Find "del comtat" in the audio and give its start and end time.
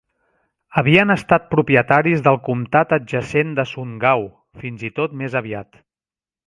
2.29-2.97